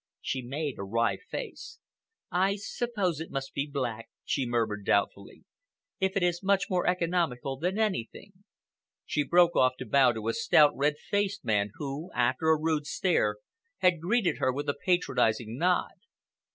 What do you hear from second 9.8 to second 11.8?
bow to a stout, red faced man